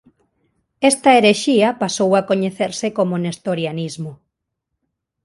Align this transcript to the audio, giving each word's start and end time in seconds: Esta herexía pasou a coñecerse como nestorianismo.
Esta 0.91 1.09
herexía 1.17 1.69
pasou 1.81 2.09
a 2.15 2.25
coñecerse 2.29 2.87
como 2.97 3.15
nestorianismo. 3.25 4.11